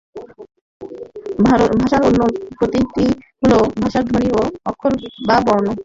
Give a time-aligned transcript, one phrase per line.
[1.73, 2.21] ভাষার অন্য
[2.57, 3.05] প্রতীকটি
[3.41, 4.91] হলো ভাষার ধ্বনি এবং অক্ষর
[5.27, 5.67] বা বর্ণ।